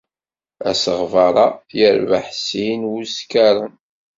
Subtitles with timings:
[0.69, 1.47] Asegbar-a
[1.79, 3.73] yerbeḥ sin n wuskaṛen.